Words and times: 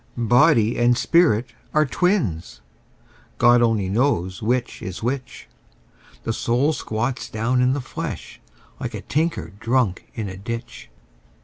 Body 0.17 0.79
and 0.79 0.97
spirit 0.97 1.53
are 1.75 1.85
twins: 1.85 2.61
God 3.37 3.61
only 3.61 3.87
knows 3.87 4.41
which 4.41 4.81
is 4.81 5.03
which: 5.03 5.47
The 6.23 6.33
soul 6.33 6.73
squats 6.73 7.29
down 7.29 7.61
in 7.61 7.73
the 7.73 7.81
flesh, 7.81 8.41
like 8.79 8.95
a 8.95 9.01
tinker 9.01 9.49
drunk 9.59 10.09
in 10.15 10.27
a 10.27 10.37
ditch. 10.37 10.89